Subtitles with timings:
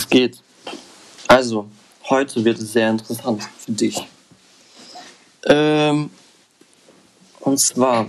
[0.00, 0.42] Was geht?
[1.28, 1.68] Also,
[2.08, 4.08] heute wird es sehr interessant für dich.
[5.44, 6.08] Ähm,
[7.40, 8.06] und zwar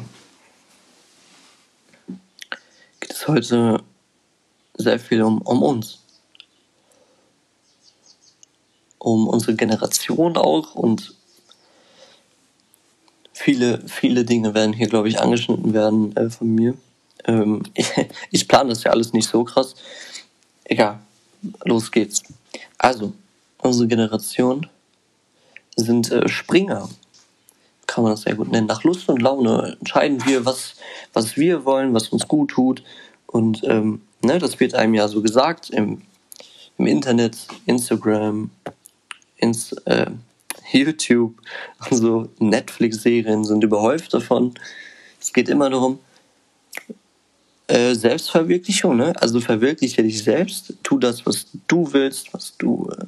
[3.01, 3.83] geht es heute
[4.75, 5.99] sehr viel um, um uns.
[8.97, 11.13] Um unsere Generation auch und
[13.33, 16.73] viele, viele Dinge werden hier, glaube ich, angeschnitten werden äh, von mir.
[17.25, 17.91] Ähm, ich,
[18.31, 19.75] ich plane das ja alles nicht so krass.
[20.63, 21.01] Egal,
[21.65, 22.23] los geht's.
[22.77, 23.13] Also,
[23.59, 24.67] unsere Generation
[25.75, 26.89] sind äh, Springer,
[27.87, 28.67] kann man das sehr gut nennen.
[28.67, 30.75] Nach Lust und Laune entscheiden wir, was,
[31.13, 32.83] was wir wollen, was uns gut tut.
[33.27, 36.01] Und ähm, ne, das wird einem ja so gesagt im,
[36.77, 38.49] im Internet, Instagram,
[39.37, 40.11] ins, äh,
[40.71, 41.35] YouTube,
[41.79, 44.53] also Netflix-Serien sind überhäuft davon.
[45.19, 45.99] Es geht immer darum,
[47.71, 49.13] äh, Selbstverwirklichung, ne?
[49.21, 53.05] Also verwirkliche dich selbst, tu das, was du willst, was du äh,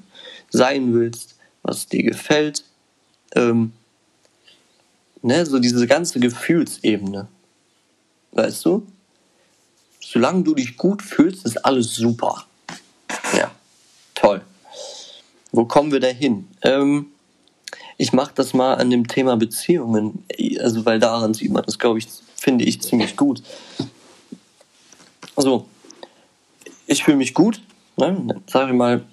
[0.52, 2.64] sein willst, was dir gefällt.
[3.36, 3.74] Ähm,
[5.22, 5.46] ne?
[5.46, 7.28] So diese ganze Gefühlsebene.
[8.32, 8.88] Weißt du?
[10.00, 12.46] Solange du dich gut fühlst, ist alles super.
[13.38, 13.52] Ja,
[14.16, 14.42] toll.
[15.52, 16.48] Wo kommen wir da hin?
[16.62, 17.08] Ähm,
[17.98, 20.24] ich mache das mal an dem Thema Beziehungen,
[20.60, 23.44] also weil daran sieht man das, glaube ich, finde ich ziemlich gut.
[25.36, 25.68] Also,
[26.88, 27.62] ich fühle mich gut,
[27.98, 28.42] ne?
[28.48, 29.06] sage ich mal,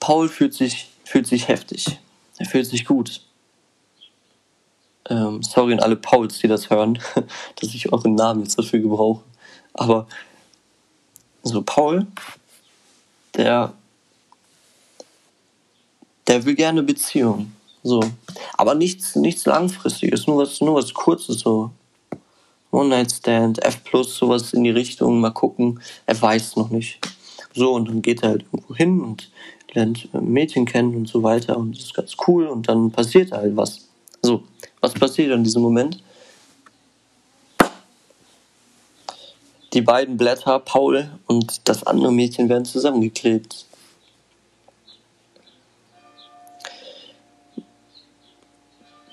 [0.00, 1.98] Paul fühlt sich, fühlt sich heftig.
[2.38, 3.22] Er fühlt sich gut.
[5.08, 6.98] Ähm, sorry an alle Pauls, die das hören,
[7.56, 9.22] dass ich euren Namen jetzt dafür gebrauche.
[9.74, 10.06] Aber
[11.42, 12.06] so Paul,
[13.34, 13.72] der,
[16.26, 17.52] der will gerne Beziehung.
[17.82, 18.00] So.
[18.54, 21.70] Aber nichts, nichts Langfristiges, nur was, nur was Kurzes, so
[22.76, 25.80] One-Night-Stand, F+, sowas in die Richtung, mal gucken.
[26.04, 27.00] Er weiß noch nicht.
[27.54, 29.30] So, und dann geht er halt irgendwo hin und
[29.72, 33.32] lernt äh, Mädchen kennen und so weiter und das ist ganz cool und dann passiert
[33.32, 33.88] halt was.
[34.20, 34.42] So,
[34.80, 36.02] was passiert in diesem Moment?
[39.72, 43.66] Die beiden Blätter, Paul und das andere Mädchen, werden zusammengeklebt.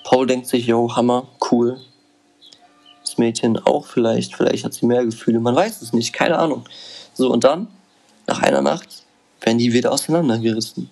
[0.04, 1.80] Paul denkt sich, yo, Hammer, cool,
[3.18, 6.64] Mädchen auch vielleicht, vielleicht hat sie mehr Gefühle, man weiß es nicht, keine Ahnung.
[7.12, 7.68] So, und dann,
[8.26, 9.04] nach einer Nacht,
[9.40, 10.90] werden die wieder auseinandergerissen.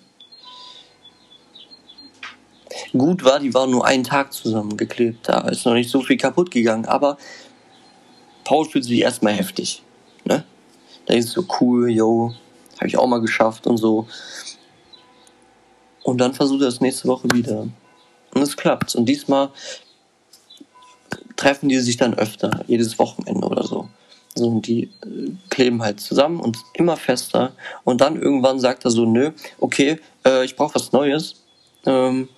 [2.95, 6.51] Gut war, die waren nur einen Tag zusammengeklebt, da ist noch nicht so viel kaputt
[6.51, 7.17] gegangen, aber
[8.43, 9.81] Paul fühlt sich erstmal heftig.
[10.25, 10.43] Ne?
[11.05, 12.33] Da ist so cool, yo,
[12.77, 14.07] habe ich auch mal geschafft und so.
[16.03, 17.67] Und dann versucht er es nächste Woche wieder.
[18.33, 18.95] Und es klappt.
[18.95, 19.49] Und diesmal
[21.35, 23.89] treffen die sich dann öfter, jedes Wochenende oder so.
[24.35, 27.53] So, und die äh, kleben halt zusammen und immer fester.
[27.83, 31.35] Und dann irgendwann sagt er so, nö, okay, äh, ich brauche was Neues.
[31.85, 32.29] Ähm,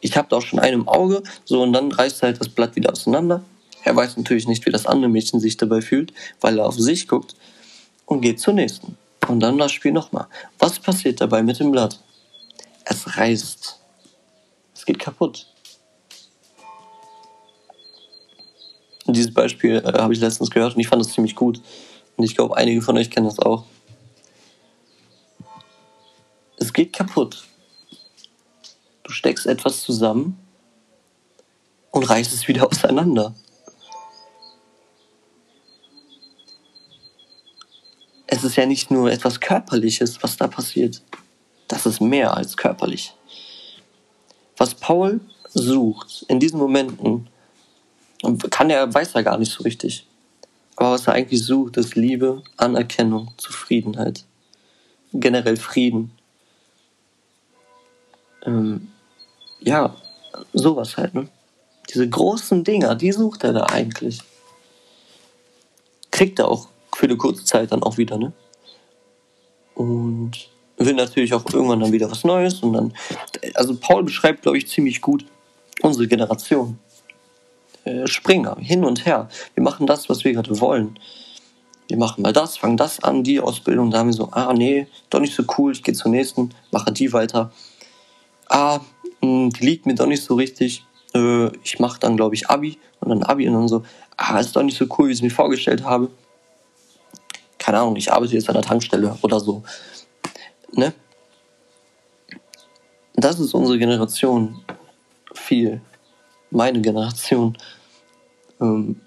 [0.00, 1.22] ich habe da auch schon einen im Auge.
[1.44, 3.42] So, und dann reißt er halt das Blatt wieder auseinander.
[3.84, 7.08] Er weiß natürlich nicht, wie das andere Mädchen sich dabei fühlt, weil er auf sich
[7.08, 7.34] guckt
[8.06, 8.96] und geht zur nächsten.
[9.28, 10.26] Und dann das Spiel nochmal.
[10.58, 12.00] Was passiert dabei mit dem Blatt?
[12.84, 13.78] Es reißt.
[14.74, 15.46] Es geht kaputt.
[19.14, 21.60] Dieses Beispiel äh, habe ich letztens gehört und ich fand das ziemlich gut.
[22.16, 23.64] Und ich glaube, einige von euch kennen das auch.
[26.56, 27.44] Es geht kaputt.
[29.04, 30.38] Du steckst etwas zusammen
[31.90, 33.34] und reißt es wieder auseinander.
[38.26, 41.02] Es ist ja nicht nur etwas Körperliches, was da passiert.
[41.66, 43.14] Das ist mehr als körperlich.
[44.56, 47.28] Was Paul sucht in diesen Momenten,
[48.50, 50.06] kann er, weiß er gar nicht so richtig.
[50.76, 54.24] Aber was er eigentlich sucht, ist Liebe, Anerkennung, Zufriedenheit.
[55.12, 56.12] Generell Frieden.
[58.44, 58.88] Ähm,
[59.60, 59.96] ja,
[60.52, 61.28] sowas halt, ne?
[61.92, 64.20] Diese großen Dinger, die sucht er da eigentlich.
[66.10, 68.32] Kriegt er auch für eine kurze Zeit dann auch wieder, ne?
[69.74, 72.94] Und will natürlich auch irgendwann dann wieder was Neues und dann,
[73.54, 75.24] also Paul beschreibt, glaube ich, ziemlich gut
[75.82, 76.78] unsere Generation.
[77.88, 79.28] Äh, Springer, hin und her.
[79.54, 80.98] Wir machen das, was wir gerade wollen.
[81.88, 83.90] Wir machen mal das, fangen das an, die Ausbildung.
[83.90, 86.92] Da haben wir so, ah, nee, doch nicht so cool, ich gehe zur nächsten, mache
[86.92, 87.50] die weiter.
[88.50, 88.80] Ah,
[89.22, 90.84] mh, hm, die liegt mir doch nicht so richtig.
[91.14, 93.82] Äh, ich mache dann, glaube ich, Abi und dann Abi und dann so,
[94.18, 96.10] ah, ist doch nicht so cool, wie ich es mir vorgestellt habe.
[97.56, 99.62] Keine Ahnung, ich arbeite jetzt an der Tankstelle oder so.
[100.72, 100.92] Ne?
[103.14, 104.62] Das ist unsere Generation.
[105.32, 105.80] Viel.
[106.50, 107.56] Meine Generation.
[108.60, 109.00] Ähm,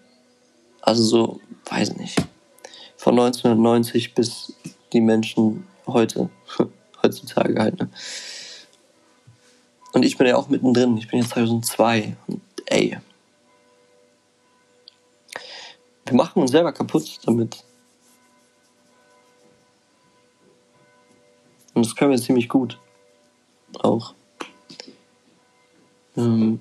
[0.82, 1.40] also so,
[1.70, 2.18] weiß nicht,
[2.98, 4.54] von 1990 bis
[4.94, 6.30] die Menschen heute,
[7.04, 7.80] heutzutage halt.
[7.80, 7.90] Ne?
[9.94, 10.98] Und ich bin ja auch mittendrin.
[10.98, 12.98] Ich bin jetzt 2002 und ey,
[16.06, 17.64] wir machen uns selber kaputt damit.
[21.74, 22.78] Und das können wir ziemlich gut.
[23.82, 24.14] Auch.
[26.18, 26.60] Ähm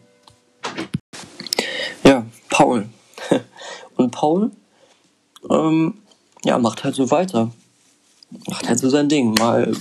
[2.60, 2.86] Paul.
[3.96, 4.50] Und Paul
[5.48, 5.94] ähm,
[6.44, 7.50] ja, macht halt so weiter.
[8.48, 9.32] Macht halt so sein Ding.
[9.34, 9.72] Mal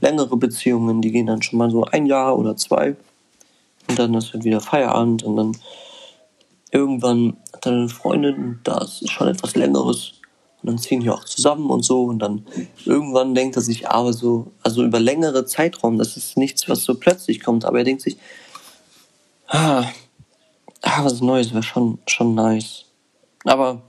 [0.00, 2.96] längere Beziehungen, die gehen dann schon mal so ein Jahr oder zwei.
[3.88, 5.56] Und dann ist halt wieder Feierabend und dann
[6.70, 10.14] irgendwann hat er eine Freundin, das ist schon etwas längeres.
[10.62, 12.04] Und dann ziehen die auch zusammen und so.
[12.04, 12.46] Und dann
[12.86, 16.94] irgendwann denkt er sich aber so, also über längere Zeitraum, das ist nichts, was so
[16.94, 17.66] plötzlich kommt.
[17.66, 18.16] Aber er denkt sich,
[19.48, 19.84] ah,
[20.92, 22.84] ah was Neues wäre schon, schon nice.
[23.44, 23.82] Aber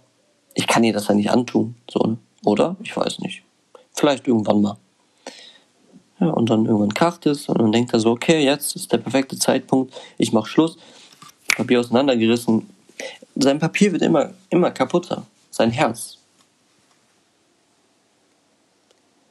[0.54, 2.18] ich kann ihr das ja nicht antun, so, ne?
[2.46, 2.76] oder?
[2.84, 3.44] Ich weiß nicht.
[3.94, 4.78] Vielleicht irgendwann mal.
[6.20, 9.00] Ja, und dann irgendwann kracht es und dann denkt er so, okay, jetzt ist der
[9.00, 10.78] perfekte Zeitpunkt, ich mach Schluss.
[11.56, 12.70] Papier auseinandergerissen.
[13.36, 15.24] Sein Papier wird immer, immer kaputter.
[15.52, 16.18] Sein Herz.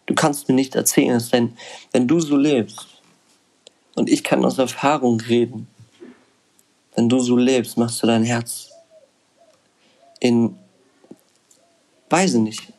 [0.07, 1.57] Du kannst mir nicht erzählen, dass wenn,
[1.93, 2.87] wenn du so lebst,
[3.95, 5.69] und ich kann aus Erfahrung reden,
[6.95, 8.71] wenn du so lebst, machst du dein Herz
[10.21, 10.57] in,
[12.11, 12.73] weiß ich nicht,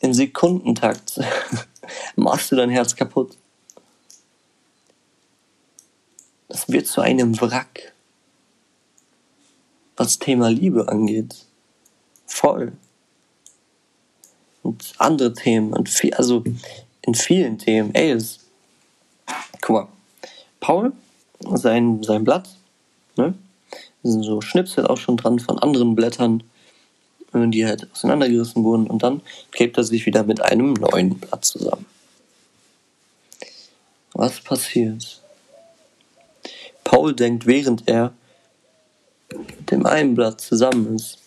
[0.00, 1.20] in Sekundentakt
[2.16, 3.36] machst du dein Herz kaputt.
[6.48, 7.92] Das wird zu einem Wrack,
[9.96, 11.46] was Thema Liebe angeht.
[12.26, 12.72] Voll.
[14.62, 16.42] Und andere Themen, und viel, also
[17.02, 17.94] in vielen Themen.
[17.94, 18.40] Ey, das,
[19.60, 19.88] guck mal,
[20.60, 20.92] Paul,
[21.54, 22.57] sein, sein Blatt,
[23.18, 23.34] ne?
[24.02, 26.42] Da sind so Schnipsel auch schon dran von anderen Blättern,
[27.34, 28.86] die halt auseinandergerissen wurden.
[28.86, 29.20] Und dann
[29.50, 31.84] klebt er sich wieder mit einem neuen Blatt zusammen.
[34.14, 35.20] Was passiert?
[36.84, 38.14] Paul denkt, während er
[39.30, 41.18] mit dem einen Blatt zusammen ist,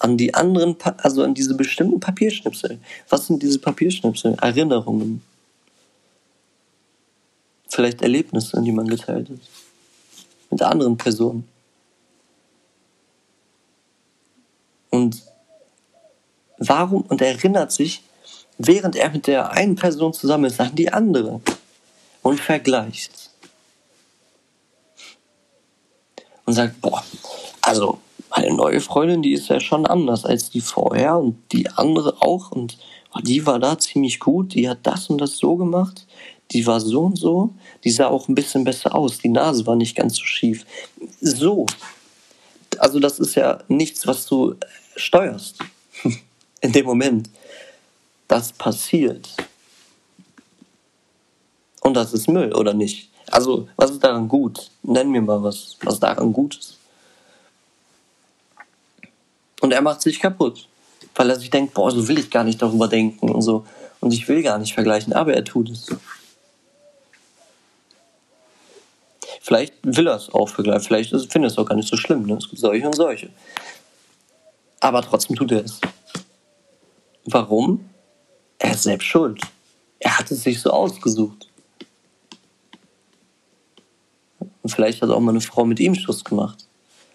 [0.00, 2.78] an die anderen, pa also an diese bestimmten Papierschnipsel.
[3.08, 4.36] Was sind diese Papierschnipsel?
[4.40, 5.22] Erinnerungen.
[7.68, 9.38] Vielleicht Erlebnisse, die man geteilt hat.
[10.54, 11.48] Mit anderen Personen.
[14.88, 15.20] Und
[16.58, 18.04] warum, und er erinnert sich,
[18.56, 21.40] während er mit der einen Person zusammen ist, an die andere
[22.22, 23.30] und vergleicht.
[26.44, 27.02] Und sagt, boah,
[27.60, 27.98] also
[28.30, 32.52] meine neue Freundin, die ist ja schon anders als die vorher und die andere auch
[32.52, 32.78] und
[33.12, 36.06] oh, die war da ziemlich gut, die hat das und das so gemacht,
[36.50, 37.50] die war so und so,
[37.82, 40.64] die sah auch ein bisschen besser aus, die Nase war nicht ganz so schief.
[41.20, 41.66] So.
[42.78, 44.56] Also das ist ja nichts, was du
[44.96, 45.58] steuerst
[46.60, 47.28] in dem Moment.
[48.28, 49.28] Das passiert.
[51.80, 53.10] Und das ist Müll, oder nicht?
[53.30, 54.70] Also, was ist daran gut?
[54.82, 56.78] Nenn mir mal was, was daran gut ist.
[59.60, 60.66] Und er macht sich kaputt,
[61.14, 63.66] weil er sich denkt, boah, so will ich gar nicht darüber denken und so.
[64.00, 65.86] Und ich will gar nicht vergleichen, aber er tut es.
[69.44, 72.24] Vielleicht will er es auch vergleichen, vielleicht findet er es auch gar nicht so schlimm.
[72.24, 72.38] Ne?
[72.38, 73.28] Es gibt solche und solche.
[74.80, 75.82] Aber trotzdem tut er es.
[77.26, 77.90] Warum?
[78.58, 79.42] Er ist selbst schuld.
[79.98, 81.50] Er hat es sich so ausgesucht.
[84.62, 86.66] Und vielleicht hat auch mal eine Frau mit ihm Schluss gemacht.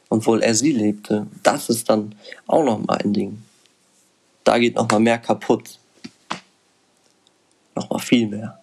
[0.09, 1.25] Obwohl er sie lebte.
[1.41, 2.13] Das ist dann
[2.45, 3.41] auch nochmal ein Ding.
[4.43, 5.79] Da geht nochmal mehr kaputt.
[7.74, 8.58] Nochmal viel mehr.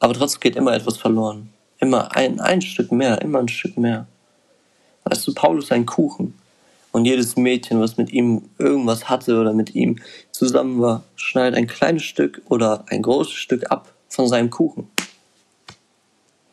[0.00, 1.52] Aber trotzdem geht immer etwas verloren.
[1.78, 4.06] Immer ein, ein Stück mehr, immer ein Stück mehr.
[5.04, 6.34] Weißt du, Paulus ein Kuchen.
[6.92, 10.00] Und jedes Mädchen, was mit ihm irgendwas hatte oder mit ihm
[10.30, 14.90] zusammen war, schneidet ein kleines Stück oder ein großes Stück ab von seinem Kuchen.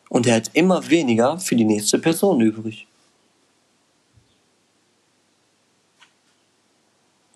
[0.08, 2.86] Und er hat immer weniger für die nächste Person übrig.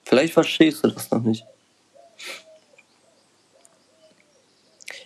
[0.05, 1.45] Vielleicht verstehst du das noch nicht.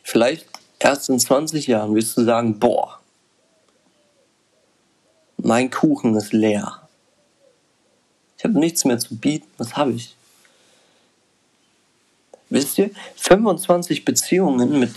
[0.02, 0.46] Vielleicht
[0.84, 3.00] erst in 20 Jahren wirst du sagen, boah,
[5.38, 6.82] mein Kuchen ist leer.
[8.36, 9.46] Ich habe nichts mehr zu bieten.
[9.56, 10.14] Was habe ich?
[12.50, 14.92] Wisst ihr, 25 Beziehungen mit,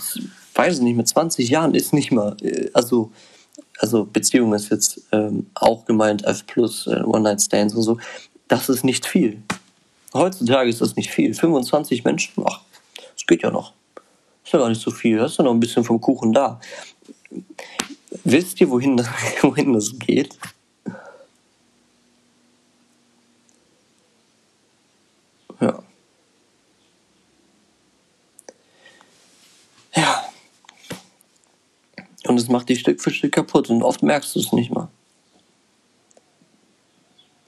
[0.54, 3.10] weiß ich nicht, mit 20 Jahren ist nicht mal, äh, also,
[3.78, 7.98] also Beziehung ist jetzt ähm, auch gemeint, F plus, äh, One-Night-Stands und so.
[8.46, 9.42] Das ist nicht viel.
[10.12, 11.34] Heutzutage ist das nicht viel.
[11.34, 12.60] 25 Menschen, ach,
[13.14, 13.72] das geht ja noch
[14.48, 16.58] ist ja gar nicht so viel, hast ja noch ein bisschen vom Kuchen da.
[18.24, 19.06] Wisst ihr, wohin das,
[19.42, 20.38] wohin das geht?
[25.60, 25.82] Ja.
[29.94, 30.24] Ja.
[32.24, 34.88] Und es macht dich Stück für Stück kaputt und oft merkst du es nicht mal.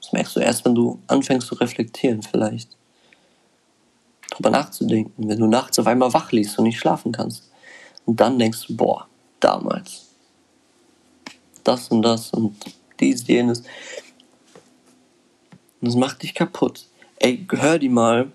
[0.02, 2.76] Das merkst du erst, wenn du anfängst zu reflektieren vielleicht.
[4.40, 7.50] Drüber nachzudenken, wenn du nachts auf einmal wach liegst und nicht schlafen kannst.
[8.06, 9.06] Und dann denkst du, boah,
[9.38, 10.06] damals.
[11.62, 12.56] Das und das und
[12.98, 13.60] dies, jenes.
[15.80, 16.86] Und das macht dich kaputt.
[17.16, 18.32] Ey, hör die mal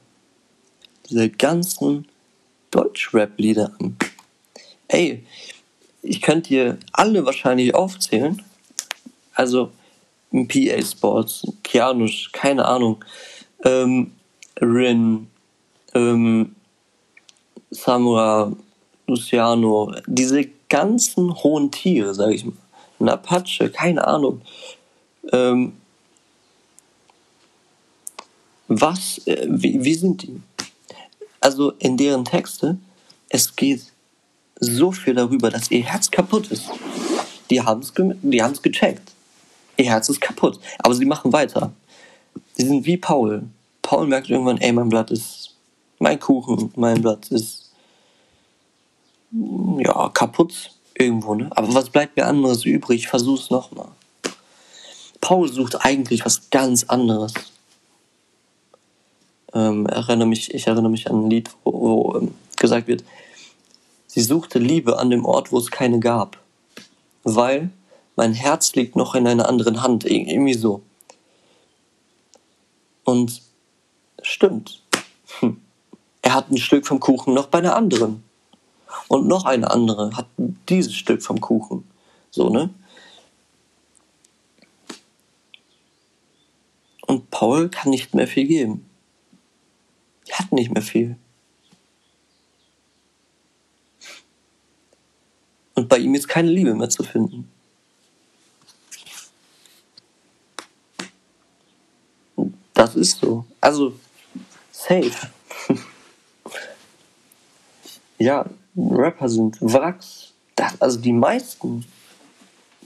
[1.10, 2.08] diese ganzen
[2.70, 3.98] Deutsch-Rap-Lieder an.
[4.88, 5.26] Ey,
[6.04, 8.44] ich könnte dir alle wahrscheinlich aufzählen.
[9.34, 9.72] Also
[10.32, 13.04] PA Sports, Kianush, keine Ahnung,
[13.64, 14.12] ähm,
[14.62, 15.28] Rin,
[15.96, 16.56] ähm,
[17.72, 18.52] Samura,
[19.08, 22.54] Luciano, diese ganzen hohen Tiere, sag ich mal.
[23.00, 24.42] Ein Apache, keine Ahnung.
[25.32, 25.74] Ähm,
[28.68, 30.42] was, äh, wie, wie sind die?
[31.40, 32.78] Also in deren Texte,
[33.30, 33.82] es geht
[34.60, 36.70] so viel darüber, dass ihr Herz kaputt ist.
[37.50, 39.12] Die haben es die haben's gecheckt.
[39.78, 40.60] Ihr Herz ist kaputt.
[40.80, 41.72] Aber sie machen weiter.
[42.54, 43.44] Sie sind wie Paul.
[43.82, 45.45] Paul merkt irgendwann, ey, mein Blatt ist,
[46.00, 47.72] mein Kuchen, mein Blatt ist,
[49.32, 51.50] ja, kaputt irgendwo, ne?
[51.52, 53.02] Aber was bleibt mir anderes übrig?
[53.02, 53.90] Ich versuch's nochmal.
[55.22, 57.34] Paul sucht eigentlich was ganz anderes.
[59.54, 63.04] Ähm, erinnere mich, ich erinnere mich an ein Lied, wo, wo ähm, gesagt wird,
[64.08, 66.38] sie suchte Liebe an dem Ort, wo es keine gab.
[67.24, 67.70] Weil
[68.16, 70.82] mein Herz liegt noch in einer anderen Hand, irgendwie so.
[73.04, 73.42] Und
[74.22, 74.82] stimmt.
[76.26, 78.24] Er hat ein Stück vom Kuchen noch bei einer anderen.
[79.08, 80.26] Und noch eine andere hat
[80.68, 81.88] dieses Stück vom Kuchen.
[82.32, 82.74] So, ne?
[87.06, 88.90] Und Paul kann nicht mehr viel geben.
[90.28, 91.16] Er hat nicht mehr viel.
[95.76, 97.52] Und bei ihm ist keine Liebe mehr zu finden.
[102.74, 103.46] Das ist so.
[103.62, 103.94] Also,
[104.72, 105.30] safe.
[108.26, 110.34] Ja, Rapper sind Wracks.
[110.56, 111.86] Das, also die meisten,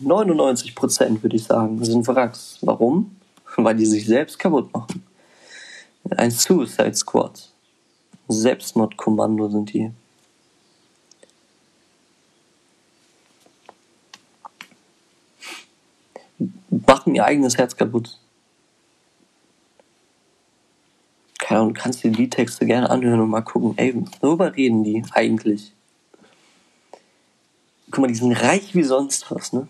[0.04, 2.58] 99% würde ich sagen, sind Wracks.
[2.62, 3.16] Warum?
[3.56, 5.04] Weil die sich selbst kaputt machen.
[6.10, 7.50] Ein Suicide Squad.
[8.28, 9.92] Selbstmordkommando sind die.
[16.70, 18.20] Machen ihr eigenes Herz kaputt.
[21.58, 25.04] Ahnung, du kannst dir die Texte gerne anhören und mal gucken, ey, worüber reden die
[25.12, 25.74] eigentlich?
[27.92, 29.68] Guck mal, die sind reich wie sonst was, ne?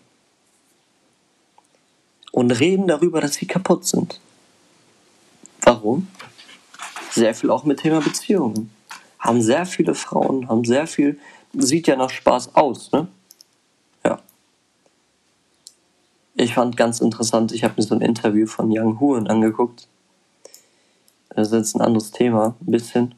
[2.32, 4.20] Und reden darüber, dass sie kaputt sind.
[5.62, 6.08] Warum?
[7.12, 8.72] Sehr viel auch mit Thema Beziehungen.
[9.18, 11.20] Haben sehr viele Frauen, haben sehr viel,
[11.54, 13.08] sieht ja nach Spaß aus, ne?
[14.04, 14.22] Ja.
[16.36, 19.88] Ich fand ganz interessant, ich habe mir so ein Interview von Young Huren angeguckt.
[21.40, 23.16] Das ist jetzt ein anderes Thema, ein bisschen.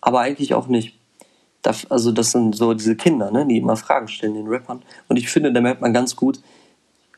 [0.00, 0.98] Aber eigentlich auch nicht.
[1.62, 4.82] Das, also das sind so diese Kinder, ne, die immer Fragen stellen den Rappern.
[5.08, 6.40] Und ich finde, da merkt man ganz gut,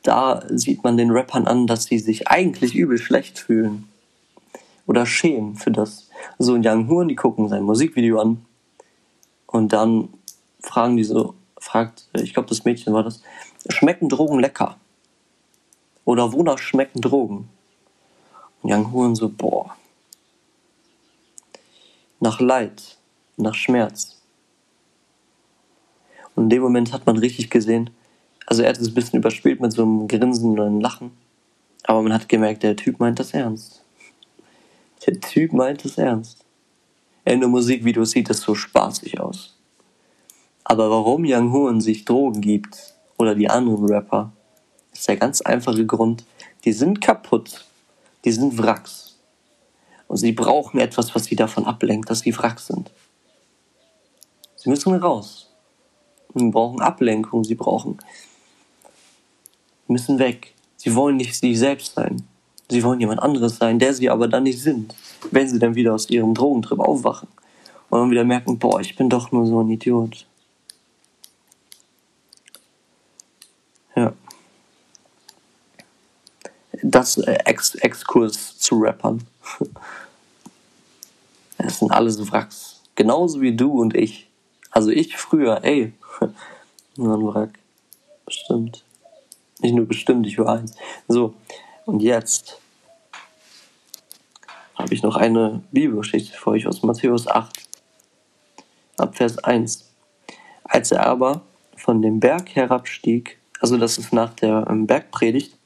[0.03, 3.87] da sieht man den Rappern an, dass sie sich eigentlich übel schlecht fühlen
[4.87, 6.09] oder schämen für das.
[6.39, 8.45] So ein Young Horn, die gucken sein Musikvideo an
[9.45, 10.09] und dann
[10.61, 13.21] fragen die so, fragt, ich glaube das Mädchen war das,
[13.69, 14.77] schmecken Drogen lecker?
[16.05, 17.49] Oder wonach schmecken Drogen?
[18.61, 19.75] Und Young Horn so, boah,
[22.19, 22.97] nach Leid,
[23.37, 24.21] nach Schmerz.
[26.35, 27.89] Und in dem Moment hat man richtig gesehen,
[28.45, 31.11] also er hat es ein bisschen überspielt mit so einem Grinsen und einem Lachen,
[31.83, 33.83] aber man hat gemerkt, der Typ meint das ernst.
[35.05, 36.45] Der Typ meint es ernst.
[37.25, 39.55] In den Musikvideos sieht es so spaßig aus.
[40.63, 44.31] Aber warum Young Hoon sich Drogen gibt oder die anderen Rapper,
[44.93, 46.25] ist der ganz einfache Grund.
[46.65, 47.65] Die sind kaputt.
[48.25, 49.08] Die sind Wracks.
[50.09, 52.91] Und sie brauchen etwas, was sie davon ablenkt, dass sie Wracks sind.
[54.55, 55.51] Sie müssen raus.
[56.33, 57.43] Sie brauchen Ablenkung.
[57.43, 57.99] Sie brauchen,
[59.87, 60.55] müssen weg.
[60.77, 62.23] Sie wollen nicht sie selbst sein.
[62.69, 64.95] Sie wollen jemand anderes sein, der sie aber dann nicht sind,
[65.31, 67.27] wenn sie dann wieder aus ihrem Drogentrip aufwachen
[67.89, 70.25] und dann wieder merken, boah, ich bin doch nur so ein Idiot.
[76.89, 79.25] Das äh, Ex Exkurs zu Rappern.
[81.61, 82.81] Es sind alles Wracks.
[82.95, 84.29] Genauso wie du und ich.
[84.71, 85.91] Also ich früher, ey.
[86.95, 87.59] Nur ein Wrack.
[88.25, 88.85] Bestimmt.
[89.59, 90.73] Nicht nur bestimmt, ich war eins.
[91.09, 91.33] So,
[91.85, 92.61] und jetzt
[94.73, 97.67] habe ich noch eine Bibelgeschichte für euch aus Matthäus 8,
[98.97, 99.85] ab Vers 1.
[100.63, 101.41] Als er aber
[101.75, 105.58] von dem Berg herabstieg, also das ist nach der ähm, Bergpredigt,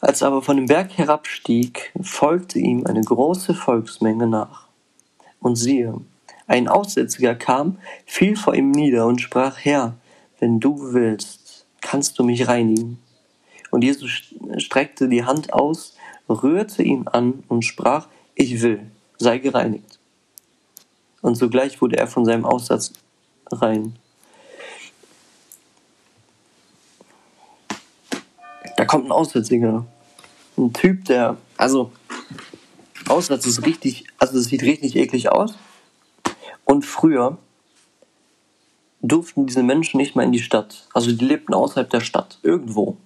[0.00, 4.68] als er aber von dem Berg herabstieg, folgte ihm eine große Volksmenge nach.
[5.40, 6.00] Und siehe,
[6.46, 9.94] ein Aussätziger kam, fiel vor ihm nieder und sprach, Herr,
[10.38, 12.98] wenn du willst, kannst du mich reinigen.
[13.70, 14.10] Und Jesus
[14.58, 15.96] streckte die Hand aus,
[16.28, 19.98] rührte ihn an und sprach, ich will, sei gereinigt.
[21.22, 22.92] Und sogleich wurde er von seinem Aussatz
[23.50, 23.96] rein.
[28.86, 29.86] Kommt ein Aussätziger.
[30.56, 31.92] Ein Typ, der, also,
[33.08, 35.56] Aussatz ist richtig, also es sieht richtig eklig aus.
[36.64, 37.38] Und früher
[39.02, 40.88] durften diese Menschen nicht mehr in die Stadt.
[40.92, 42.96] Also die lebten außerhalb der Stadt, irgendwo.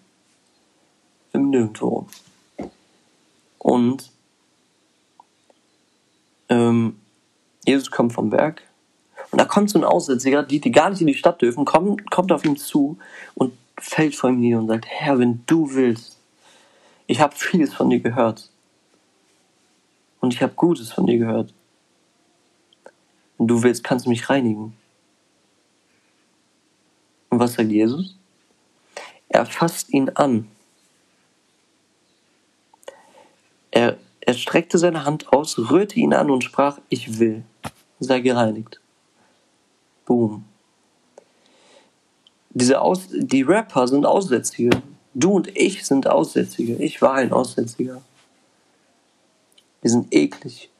[1.32, 2.06] Im Nirgendwo.
[3.58, 4.10] Und
[6.48, 6.96] ähm,
[7.66, 8.62] Jesus kommt vom Berg
[9.30, 12.10] und da kommt so ein Aussätziger, die, die gar nicht in die Stadt dürfen, kommt,
[12.10, 12.98] kommt auf ihn zu
[13.34, 16.18] und fällt vor ihm nieder und sagt, Herr, wenn du willst,
[17.06, 18.50] ich habe vieles von dir gehört
[20.20, 21.52] und ich habe Gutes von dir gehört.
[23.38, 24.76] Wenn du willst, kannst du mich reinigen.
[27.30, 28.16] Und was sagt Jesus?
[29.28, 30.48] Er fasst ihn an.
[33.70, 37.44] Er, er streckte seine Hand aus, rührte ihn an und sprach, ich will,
[38.00, 38.80] sei gereinigt.
[40.04, 40.49] Boom.
[42.50, 44.70] Diese Aus die Rapper sind Aussätzige.
[45.14, 46.76] Du und ich sind Aussätzige.
[46.76, 48.02] Ich war ein Aussätziger.
[49.80, 50.70] Wir sind eklig.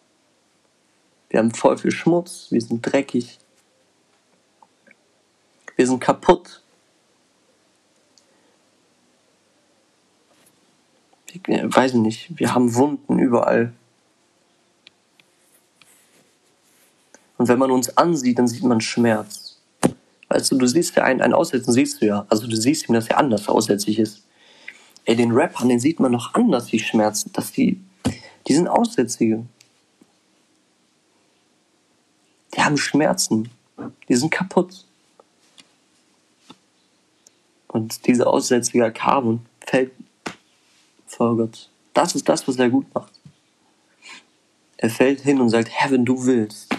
[1.30, 2.48] Wir haben voll viel Schmutz.
[2.50, 3.38] Wir sind dreckig.
[5.76, 6.62] Wir sind kaputt.
[11.32, 12.38] Ich weiß nicht.
[12.38, 13.72] Wir haben Wunden überall.
[17.38, 19.49] Und wenn man uns ansieht, dann sieht man Schmerz.
[20.30, 22.24] Weißt du, du siehst ja einen, einen Aussätzen, siehst du ja.
[22.28, 24.22] Also du siehst ihm, dass er anders aussätzlich ist.
[25.04, 27.32] Ey, den Rappern, den sieht man noch anders, die Schmerzen.
[27.32, 27.80] Dass die,
[28.46, 29.44] die sind Aussätzige.
[32.54, 33.50] Die haben Schmerzen.
[34.08, 34.84] Die sind kaputt.
[37.66, 39.90] Und dieser Aussätziger kam und fällt
[41.08, 41.68] vor Gott.
[41.92, 43.12] Das ist das, was er gut macht.
[44.76, 46.72] Er fällt hin und sagt, Herr, wenn du willst,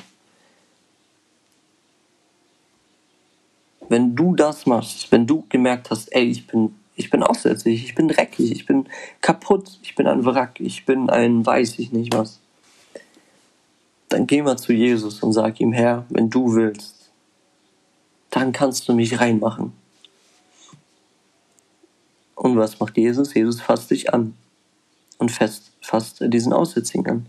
[3.91, 7.93] wenn du das machst, wenn du gemerkt hast, ey, ich bin, ich bin aussätzlich, ich
[7.93, 8.87] bin dreckig, ich bin
[9.19, 12.39] kaputt, ich bin ein Wrack, ich bin ein weiß ich nicht was,
[14.07, 17.11] dann geh mal zu Jesus und sag ihm, Herr, wenn du willst,
[18.29, 19.73] dann kannst du mich reinmachen.
[22.35, 23.33] Und was macht Jesus?
[23.33, 24.35] Jesus fasst dich an
[25.17, 27.25] und fest, fasst diesen Aussätzigen an.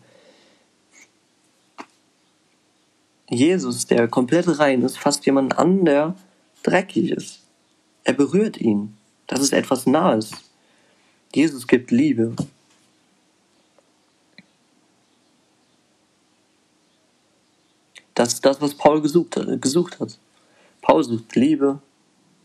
[3.29, 6.14] Jesus, der komplett rein ist, fasst jemanden an, der
[6.62, 7.40] dreckig ist.
[8.05, 8.96] Er berührt ihn.
[9.27, 10.31] Das ist etwas Nahes.
[11.35, 12.35] Jesus gibt Liebe.
[18.14, 19.62] Das ist das, was Paul gesucht hat.
[19.62, 20.18] Gesucht hat.
[20.83, 21.81] Paul sucht Liebe,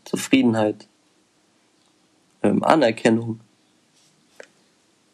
[0.04, 0.86] Zufriedenheit,
[2.42, 3.40] ähm, Anerkennung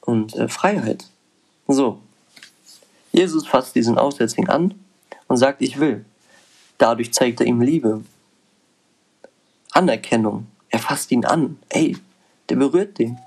[0.03, 1.09] und äh, Freiheit.
[1.67, 2.01] So.
[3.13, 4.75] Jesus fasst diesen Aussätzigen an
[5.29, 6.05] und sagt, ich will.
[6.79, 8.03] Dadurch zeigt er ihm Liebe.
[9.75, 10.47] Anerkennung.
[10.71, 11.59] Er fasst ihn an.
[11.69, 11.97] Ey,
[12.49, 13.19] der berührt den.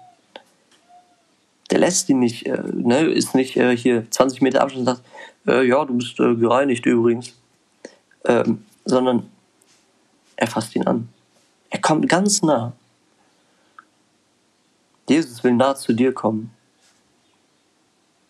[1.69, 5.07] Der lässt ihn nicht, äh, ne, ist nicht äh, hier 20 Meter Abstand und sagt,
[5.45, 7.33] äh, ja, du bist äh, gereinigt übrigens.
[8.25, 9.29] Ähm, sondern
[10.37, 11.09] er fasst ihn an.
[11.69, 12.73] Er kommt ganz nah.
[15.09, 16.51] Jesus will nah zu dir kommen.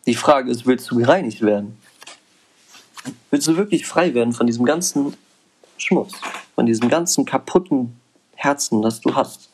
[0.05, 1.77] Die Frage ist, willst du gereinigt werden?
[3.29, 5.15] Willst du wirklich frei werden von diesem ganzen
[5.77, 6.13] Schmutz,
[6.55, 7.99] von diesem ganzen kaputten
[8.37, 9.49] Herzen, das du hast.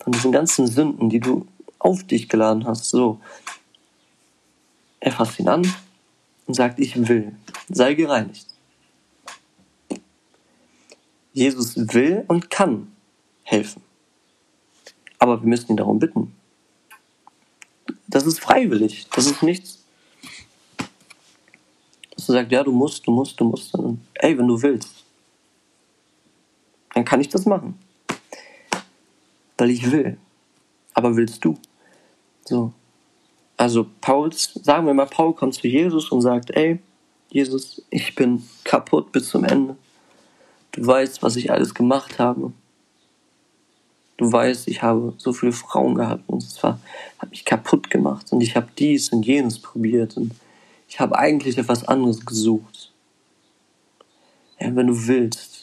[0.00, 1.46] Von diesen ganzen Sünden, die du
[1.78, 2.90] auf dich geladen hast.
[2.90, 3.20] So.
[5.00, 5.62] Er fasst ihn an
[6.46, 7.34] und sagt, ich will,
[7.68, 8.46] sei gereinigt.
[11.32, 12.92] Jesus will und kann
[13.44, 13.82] helfen.
[15.18, 16.34] Aber wir müssen ihn darum bitten.
[18.08, 19.06] Das ist freiwillig.
[19.14, 19.84] Das ist nichts.
[22.10, 23.72] Dass du sagst, ja, du musst, du musst, du musst.
[24.14, 25.05] ey, wenn du willst
[26.96, 27.78] dann kann ich das machen.
[29.58, 30.16] Weil ich will.
[30.94, 31.58] Aber willst du?
[32.46, 32.72] So.
[33.58, 36.78] Also Paul, sagen wir mal, Paul kommt zu Jesus und sagt, ey,
[37.28, 39.76] Jesus, ich bin kaputt bis zum Ende.
[40.72, 42.54] Du weißt, was ich alles gemacht habe.
[44.16, 46.80] Du weißt, ich habe so viele Frauen gehabt und es war,
[47.18, 50.32] hat mich kaputt gemacht und ich habe dies und jenes probiert und
[50.88, 52.90] ich habe eigentlich etwas anderes gesucht.
[54.58, 55.55] Ja, wenn du willst,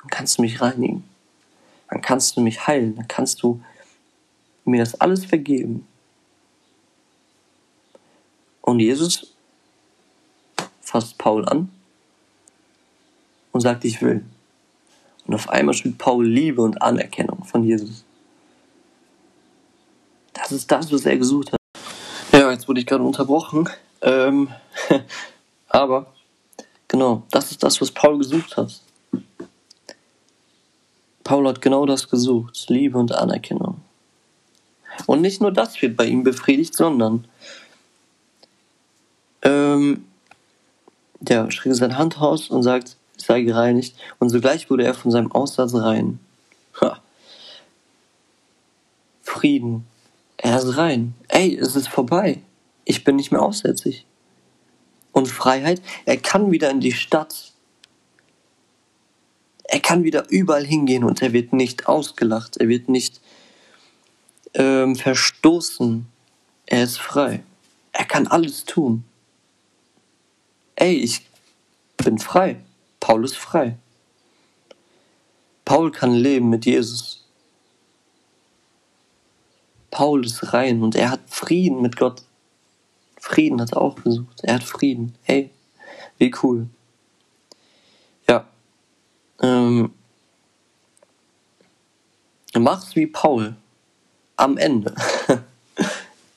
[0.00, 1.04] dann kannst du mich reinigen.
[1.90, 2.96] Dann kannst du mich heilen.
[2.96, 3.62] Dann kannst du
[4.64, 5.86] mir das alles vergeben.
[8.62, 9.34] Und Jesus
[10.80, 11.70] fasst Paul an
[13.52, 14.24] und sagt, ich will.
[15.26, 18.04] Und auf einmal spürt Paul Liebe und Anerkennung von Jesus.
[20.32, 21.58] Das ist das, was er gesucht hat.
[22.32, 23.68] Ja, jetzt wurde ich gerade unterbrochen.
[24.00, 24.48] Ähm,
[25.68, 26.12] aber
[26.86, 28.80] genau, das ist das, was Paul gesucht hat.
[31.28, 33.82] Paul hat genau das gesucht, Liebe und Anerkennung.
[35.04, 37.28] Und nicht nur das wird bei ihm befriedigt, sondern
[39.42, 40.06] ähm,
[41.20, 43.94] der streckt seine Hand aus und sagt, sei gereinigt.
[44.18, 46.18] Und sogleich wurde er von seinem Aussatz rein.
[46.80, 46.98] Ha.
[49.20, 49.86] Frieden.
[50.38, 51.12] Er ist rein.
[51.28, 52.40] Ey, es ist vorbei.
[52.86, 54.06] Ich bin nicht mehr aussätzig.
[55.12, 57.52] Und Freiheit, er kann wieder in die Stadt.
[59.70, 62.56] Er kann wieder überall hingehen und er wird nicht ausgelacht.
[62.56, 63.20] Er wird nicht
[64.54, 66.06] ähm, verstoßen.
[66.64, 67.42] Er ist frei.
[67.92, 69.04] Er kann alles tun.
[70.74, 71.26] Ey, ich
[71.98, 72.56] bin frei.
[72.98, 73.76] Paul ist frei.
[75.66, 77.26] Paul kann leben mit Jesus.
[79.90, 82.22] Paul ist rein und er hat Frieden mit Gott.
[83.20, 84.40] Frieden hat er auch gesucht.
[84.44, 85.14] Er hat Frieden.
[85.24, 85.50] Hey,
[86.16, 86.68] wie cool.
[89.40, 89.92] Ähm,
[92.54, 93.56] mach's wie Paul.
[94.36, 94.94] Am Ende.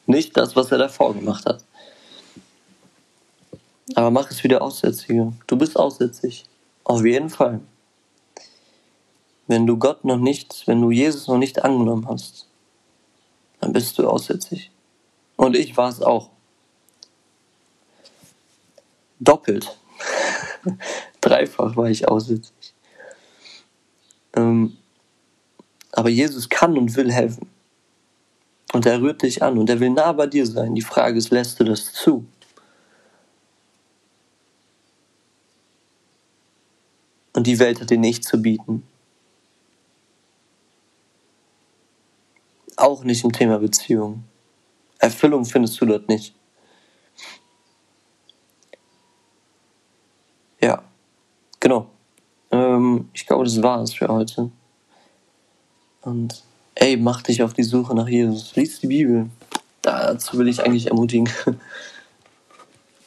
[0.06, 1.64] Nicht das, was er davor gemacht hat.
[3.96, 5.34] Aber mach es wieder Aussätzige.
[5.48, 6.46] Du bist aussätzig.
[6.84, 7.62] Auf jeden Fall.
[9.48, 12.48] Wenn du Gott noch nicht, wenn du Jesus noch nicht angenommen hast,
[13.60, 14.72] dann bist du aussätzig.
[15.36, 16.30] Und ich war es auch.
[19.20, 19.78] Doppelt.
[21.22, 22.74] Dreifach war ich aussätzig.
[24.36, 24.78] Ähm,
[25.92, 27.50] aber Jesus kann und will helfen.
[28.74, 30.76] Und er rührt dich an und er will nah bei dir sein.
[30.76, 32.26] Die Frage ist, lässt du das zu?
[37.34, 38.84] Und die Welt hat dir nichts zu bieten.
[42.78, 44.24] Auch nicht im Thema Beziehung.
[45.00, 46.36] Erfüllung findest du dort nicht.
[50.62, 50.84] Ja,
[51.60, 51.90] genau.
[52.52, 54.52] Ähm, ich glaube, das war es für heute.
[56.02, 56.44] Und
[56.76, 58.56] ey, mach dich auf die Suche nach Jesus.
[58.56, 59.30] Lies die Bibel.
[59.82, 61.30] Dazu will ich eigentlich ermutigen.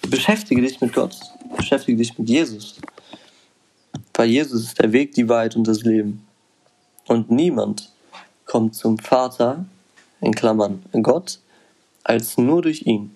[0.09, 1.17] Beschäftige dich mit Gott.
[1.57, 2.77] Beschäftige dich mit Jesus.
[4.15, 6.27] Weil Jesus ist der Weg, die Wahrheit und das Leben.
[7.07, 7.91] Und niemand
[8.45, 9.65] kommt zum Vater,
[10.21, 11.41] in Klammern Gott,
[12.03, 13.15] als nur durch ihn.